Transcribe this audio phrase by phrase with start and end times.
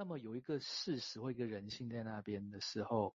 [0.00, 3.14] 那么有一个事实或一个人性在那边的时候，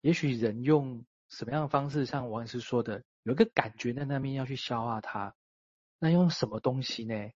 [0.00, 5.36] 也许人用什么样的方式，像王医师说的，有一个感觉在那边要去消化它，
[5.98, 7.30] 那用什么东西呢？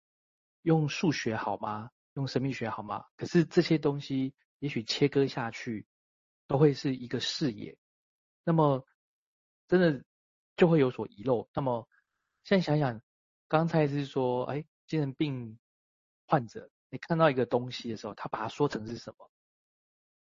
[0.62, 1.90] 用数学好吗？
[2.14, 3.04] 用神秘学好吗？
[3.18, 5.86] 可是这些东西也许切割下去，
[6.46, 7.76] 都会是一个视野。
[8.42, 8.86] 那么
[9.68, 10.02] 真的
[10.56, 11.46] 就会有所遗漏。
[11.52, 11.86] 那么
[12.42, 13.02] 现在想想，
[13.48, 15.58] 刚才是说，哎，精神病
[16.26, 19.30] 患者，你看到一个东西的时候，他把它说成是什么？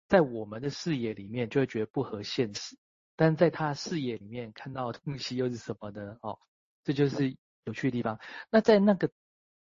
[0.09, 2.77] 在我们的视野里面，就会觉得不合现实。
[3.17, 6.19] 但在他视野里面看到的东西又是什么呢？
[6.23, 6.39] 哦，
[6.85, 8.19] 这就是有趣的地方。
[8.51, 9.11] 那在那个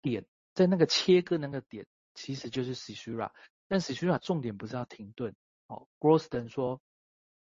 [0.03, 3.31] 点，在那个切割那个点，其实就是 Caesura。
[3.69, 5.35] 但 Caesura 重点不是要停顿。
[5.67, 6.81] 哦，Grosden 说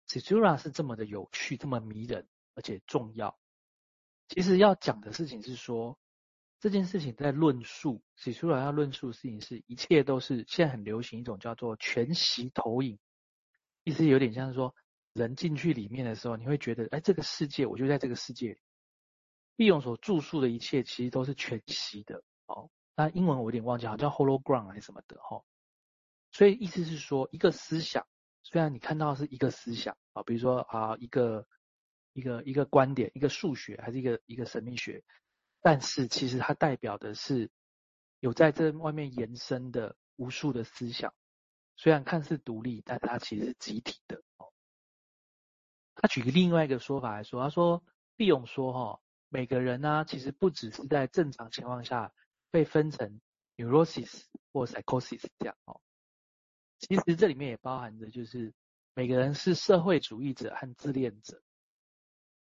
[0.06, 3.38] Caesura 是这么的有趣，这么迷人，而且重要。
[4.28, 5.98] 其实要讲的事情是说，
[6.60, 12.98] 这件事情在论述 Caesura 要论述的事情是一切都是现在很流行一种叫做全息投影，
[13.82, 14.74] 意思有点像是说。
[15.12, 18.60] 人进去里面的时候，你会觉得，哎，这个世界，我就在这个世界里。
[19.56, 22.22] 毕永所著述的一切，其实都是全息的。
[22.46, 25.44] 哦，那英文我有点忘记，好像 hologram 还是什么的，哈、哦。
[26.30, 28.06] 所以意思是说，一个思想，
[28.44, 31.44] 虽然你看到是一个思想啊，比如说啊，一个
[32.12, 35.02] 一个一个观点，一个数学，还是一个一个神秘学，
[35.60, 37.50] 但是其实它代表的是
[38.20, 41.12] 有在这外面延伸的无数的思想，
[41.76, 44.22] 虽然看似独立，但它其实是集体的。
[46.02, 47.84] 他举个另外一个说法来说，他说
[48.16, 52.14] 毕永说哈，每个人呢、其实不只是在正常情况下
[52.50, 53.20] 被分成
[53.56, 55.78] neurosis 或 psychosis 这样哦，
[56.78, 58.54] 其实这里面也包含着就是
[58.94, 61.42] 每个人是社会主义者和自恋者。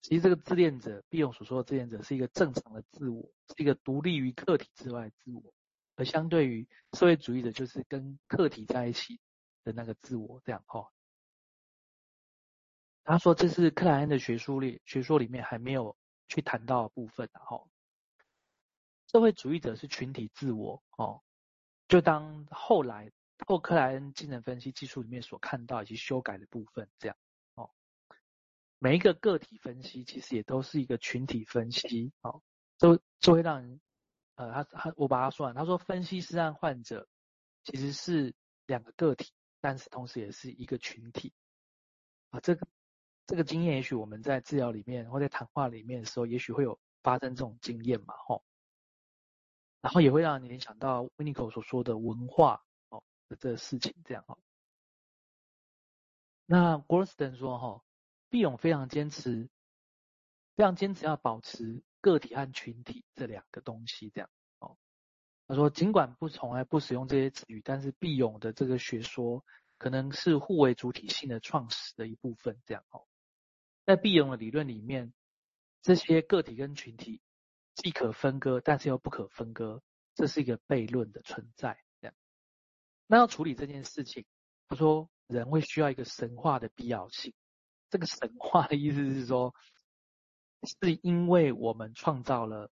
[0.02, 5.54] 其实这个自恋者，毕永所说的自恋者是一个正常的自我，是一个独立于客体之外的自我，
[5.96, 9.20] 而相对于社会主义者，就是跟客体在一起
[9.64, 10.92] 的那个自我这样哈。
[13.04, 15.96] 他说：“这是克莱恩的学术里学说里面还没有
[16.28, 17.68] 去谈到的部分，然后
[19.08, 21.22] 社会主义者是群体自我哦，
[21.88, 23.12] 就当后来
[23.46, 27.18] 后克莱恩精神分析技术里面所看到以及修改的部分这样，
[28.84, 32.42] 每一个个体分析其实也都是一个群体分析哦，
[32.80, 33.80] 就就会让人
[34.34, 37.08] 呃，他他我把他说完，他说分析师和患者
[37.64, 38.34] 其实是
[38.66, 41.32] 两个个体，但是同时也是一个群体
[42.32, 42.68] 啊，这个。”
[43.28, 48.44] 这个经验，也许我们在治疗里面或在谈话里面的时候，也许会有发生这种经验嘛，吼。
[49.80, 54.38] 然后也会让你联想到 w i n i c o 所说的文化哦的这个事情，这样哦。
[56.46, 57.82] 那 Grosdon 说，哈，
[58.32, 59.50] 毕永非常坚持，
[60.56, 64.78] 非常坚持要保持个体和群体这两个东西，这样哦。
[65.48, 69.46] 他说，尽管不从来不使用这些词语，但是毕永的这个学说
[69.78, 73.06] 可能是互为主体性的创始的一部分，这样哦。
[73.86, 75.12] 在毕永的理论里面，
[75.82, 77.20] 这些个体跟群体
[77.76, 79.82] 既可分割，但是又不可分割，
[80.16, 81.78] 这是一个悖论的存在。
[82.00, 82.16] 这样，
[83.08, 84.26] 那要处理这件事情，
[84.70, 87.34] 他说人会需要一个神话的必要性。
[87.92, 89.54] 这个神话的意思是说，
[90.64, 92.72] 是因为我们创造了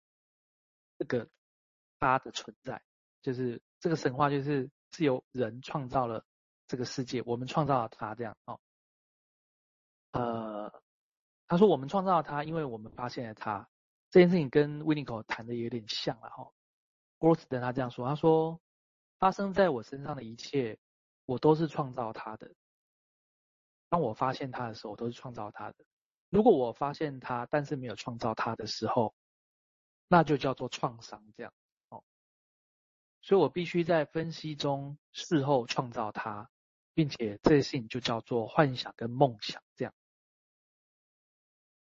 [0.98, 1.30] 这个
[2.00, 2.82] 他的存在，
[3.22, 6.26] 就是这个神话就是是由人创造了
[6.66, 8.60] 这个世界，我们创造了他这样哦，
[10.14, 10.82] 呃。
[11.52, 13.68] 他说：“我们创造了他，因为我们发现了他。
[14.12, 16.52] 这件事情跟 Winiko 谈的有点像了哈。
[17.18, 18.62] Grosdon 他这样说：他说，
[19.18, 20.78] 发生在我身上的一切，
[21.26, 22.54] 我都是创造他的。
[23.90, 25.86] 当我发现他的时候，我都是创造他的。
[26.30, 29.16] 如果我发现他，但是没有创造他的时候，
[30.08, 31.24] 那就叫做创伤。
[31.36, 31.54] 这样
[31.90, 32.04] 哦。
[33.22, 36.50] 所以我必须在分析中事后创造他，
[36.94, 39.94] 并且这些事情就叫做幻想跟梦想这样。”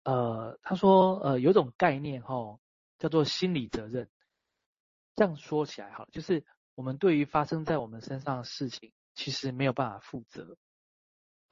[0.04, 2.60] 呃，他说，呃，有种概念哈，
[3.00, 4.10] 叫做心理责任。
[5.16, 6.46] 这样说起来好了，就是
[6.76, 10.58] 我们对于发生在我们身上的事情，其实没有办法负责，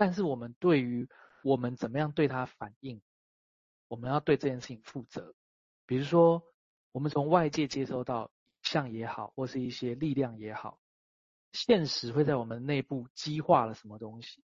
[0.03, 1.07] 但是我们对于
[1.45, 3.01] 我们怎么样对它反应，
[3.87, 5.33] 我们要对这件事情负责。
[5.85, 6.43] 比如说，
[6.91, 8.29] 我们从外界接收到
[8.63, 10.77] 像也好，或是一些力量也好，
[11.53, 14.43] 现实会在我们内部激化了什么东西，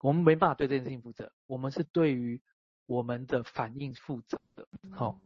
[0.00, 2.42] 我们没办法对这件事情负责，我们是对于。
[2.86, 5.18] 我们的反应负责的，好，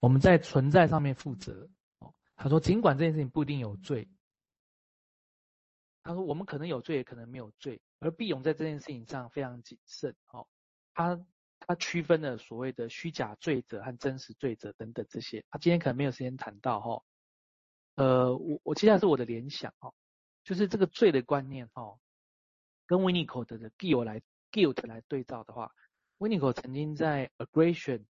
[0.00, 1.70] 我们在存在上面负责。
[2.34, 4.08] 他说，尽管这件事情不一定有罪，
[6.02, 7.80] 他说我们可能有罪，也可能没有罪。
[8.00, 10.46] 而毕勇在这件事情上非常谨慎，哦，
[10.94, 11.26] 他
[11.58, 15.44] 他区分了所谓的虚假罪责和真实罪责等等这些。
[15.50, 17.02] 他今天可能没有时间谈到，哈，
[17.96, 19.92] 呃，我我接下来是我的联想，哈，
[20.42, 22.00] 就是这个罪的观念哦，
[22.86, 25.70] 跟 Winnicott 的 guilt 来 guilt 来对照的话
[26.18, 28.04] ，Winnicott 曾经在 aggression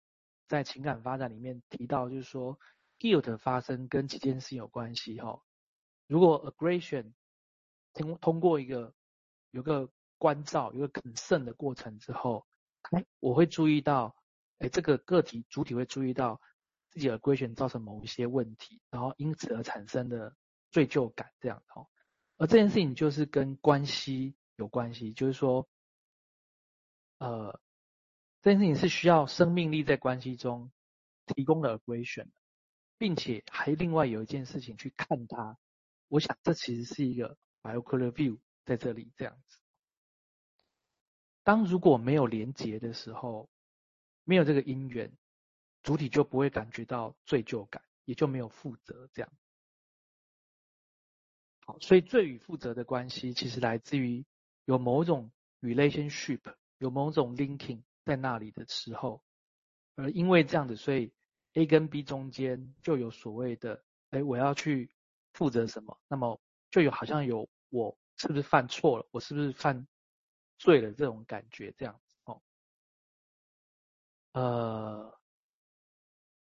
[0.46, 2.58] 在情感发展里面提到，就是说
[2.98, 5.40] guilt 发生跟几件事有关系哈。
[6.06, 7.12] 如果 aggression
[7.94, 8.94] 通通过一个
[9.50, 12.46] 有个关照、有个 concern 的过程之后，
[12.90, 14.16] 哎，我会注意到，
[14.58, 16.40] 哎，这个个体主体会注意到
[16.90, 20.34] 自己的 aggression 造成某一些问题，然后因此而产生的
[20.70, 21.88] 罪疚感这样哦。
[22.36, 25.68] 而这件事情就是跟关系有关系，就是说，
[27.18, 27.60] 呃，
[28.42, 30.70] 这件事情是需要生命力在关系中
[31.26, 32.28] 提供的 aggression，
[32.96, 35.58] 并且还另外有一件事情去看它。
[36.08, 39.58] 我想这其实是一个 bioqualia view 在这里这样子。
[41.42, 43.48] 当如果没有连结的时候，
[44.24, 45.16] 没有这个因缘，
[45.82, 49.32] 主体就不会感觉到罪疚感，也就没有负责这样。
[51.64, 54.24] 好，所以罪与负责的关系其实来自于
[54.64, 55.30] 有某种
[55.60, 56.40] relationship，
[56.78, 59.22] 有某种 linking 在那里的时候，
[59.94, 61.12] 而因为这样子，所以
[61.54, 64.90] A 跟 B 中间就有所谓的，哎，我要去
[65.32, 65.98] 负责什么？
[66.08, 69.06] 那么就有好像有我是不是犯错了？
[69.10, 69.86] 我是不是犯
[70.58, 70.92] 罪了？
[70.92, 72.42] 这种感觉这样子哦。
[74.32, 75.18] 呃，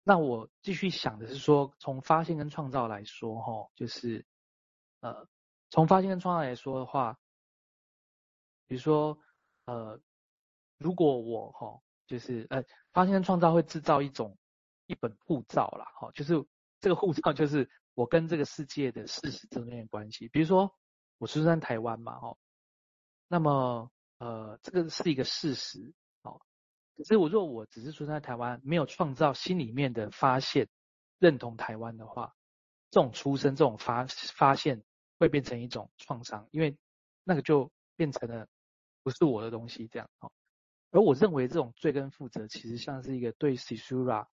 [0.02, 4.24] 那我继续想的是说，从发现跟创造来说，哈，就是。
[5.00, 5.26] 呃，
[5.68, 7.18] 从发现跟创造来说的话，
[8.68, 9.18] 比如说，
[9.64, 10.00] 呃，
[10.78, 14.38] 如果我哈、哦，就是呃，发现跟创造会制造一种
[14.86, 16.34] 一本护照啦，哈、哦，就是
[16.78, 20.28] 这个护照就是我跟这个世界的事实之间的关系。
[20.28, 20.74] 比如说，
[21.18, 22.38] 我出生在台湾嘛，哈、哦，
[23.28, 25.92] 那么呃，这个是一个事实，
[26.22, 26.40] 哦，
[26.96, 30.68] 可是我如果我只是出生在台湾，没有创造心里面的发现，
[31.18, 32.34] 认同台湾的话，
[32.90, 34.82] 这种出生，这种发发现。
[35.18, 36.76] 会变成一种创伤，因为
[37.22, 38.48] 那个就变成了
[39.04, 40.32] 不是我的东西，这样哈。
[40.90, 44.26] 而我认为这种罪跟负责，其实像是一个对 Sisura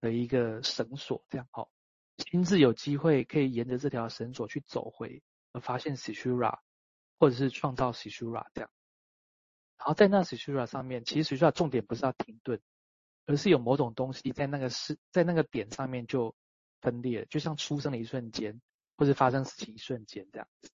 [0.00, 1.66] 的一个绳索，这样哈。
[2.16, 5.22] 亲自有机会可以沿着这条绳索去走回，
[5.52, 6.58] 而发现 Caesura，
[7.18, 8.70] 或者是创造 Caesura 这样。
[9.78, 12.60] 然后在那 Caesura 上面，其实 Caesura 重点不是要停顿，
[13.26, 16.34] 而是有某种东西在那个是在那个点上面就
[16.80, 18.60] 分裂，就像出生的一瞬间。
[18.98, 20.70] 或是发生事情一瞬间这样子，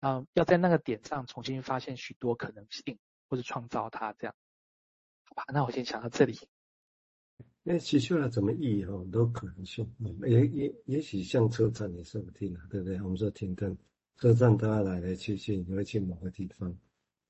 [0.00, 2.98] 啊，要在那个点上重新发现许多可能性，
[3.30, 4.34] 或者创造它这样，
[5.24, 5.44] 好吧？
[5.54, 6.38] 那我先想到这里。
[7.68, 9.84] 那其实来怎么意义哈，很多可能性，
[10.24, 13.02] 也也也许像车站也说不定啊，对不对？
[13.02, 13.76] 我们说停顿，
[14.18, 16.72] 车站大家来来去去，你会去某个地方，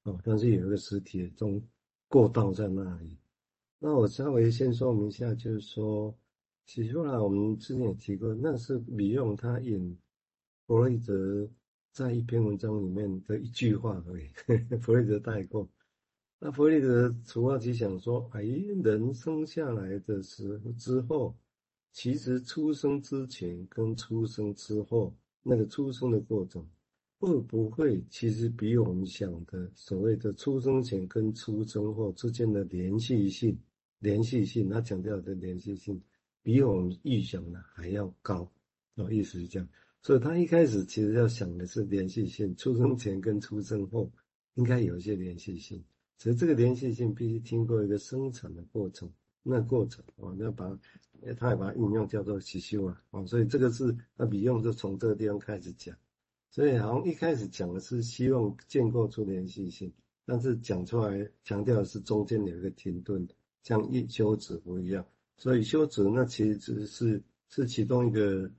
[0.02, 1.58] 哦，但是有一个实体的中
[2.06, 3.16] 过道在那里。
[3.78, 6.14] 那我稍微先说明一下，就是说，
[6.66, 9.96] 其实来我们之前也提过，那是米用他引。
[10.66, 11.48] 弗洛伊德
[11.92, 14.28] 在一篇文章里面的一句话而已，
[14.82, 15.66] 弗洛伊德带过。
[16.38, 21.34] 那弗洛伊德除话就想说：哎，人生下来的时候之后，
[21.92, 26.64] 其实出生之前跟出生之后那个出生的过程，
[27.18, 33.58] 会不会其实比我们想的所谓的出生前跟出生后之间的连续性、
[34.00, 35.98] 连续性，他强调的连续性，
[36.42, 38.46] 比我们预想的还要高。
[38.96, 39.66] 哦，意思是这样。
[40.02, 44.12] 所以他一开始其实要想的是连续性，出生前跟出生后
[44.54, 45.82] 应该有一些连续性，
[46.18, 49.10] 只是这个连续性必须经过一个生产的过程，
[49.42, 50.78] 那、过程啊，要把，
[51.36, 55.96] 他也把应用叫做起修啊，啊，所以这个是那比用就从这个地方开始讲，
[56.50, 59.92] 所以好像一开始讲的是希望建构出连续性，
[60.24, 63.26] 但是讲出来强调的是中间有一个停顿，
[63.62, 65.06] 像一休止符一样，
[65.36, 68.50] 所以休止那其实是是其中一个。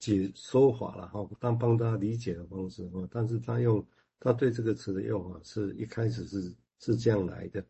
[0.00, 3.84] 解说法了哈，当帮他理解的方式哈，但是他用
[4.20, 7.64] 他对这个词的用法是一开始是是这样来的，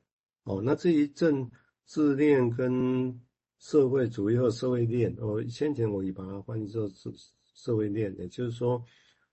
[0.45, 1.51] 哦，那至于政
[1.87, 3.21] 治链跟
[3.59, 7.13] 社会主义和社会链，我先前我已把它翻译成社
[7.55, 8.83] 社会链，也就是说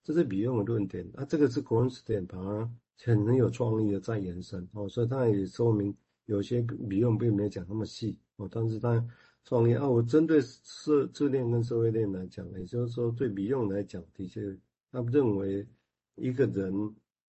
[0.03, 2.71] 这是比用的论点，啊，这个是 Gronsted 把它
[3.03, 9.05] 很很有创意的在延伸，哦，所以他也说明有些比用并没有讲那么细，哦，但是他。
[9.47, 14.41] 创业啊，我针对社自恋跟社会链来讲，也就是说对比用来讲，的确，
[14.91, 15.63] 他认为
[16.15, 16.73] 一个人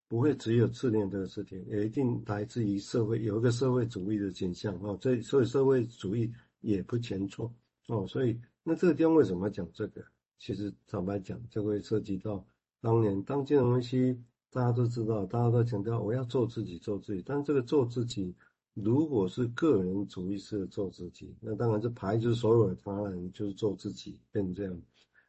[0.08, 7.52] 不会只有自恋这个事情，也一定来自于社会有一个社会主义的倾向啊，所以所以社会主义也不全错
[7.88, 10.04] 哦，所以那这个地方为什么要讲这个？
[10.38, 12.46] 其实坦白讲，就会涉及到
[12.80, 14.16] 当年当金融危机，
[14.50, 18.34] 大家都知道，大家都强调我要做自己，做自己，但这个做自己。
[18.75, 24.82] 如果是个人主义式的做自己，那当然是排除所有的他人，就是做自己变成这样。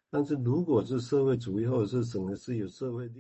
[0.10, 3.14] 但是如果是社会主义，或者是整个是有社会力。